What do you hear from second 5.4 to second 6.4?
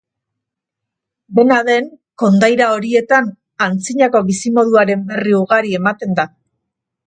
ugari ematen da.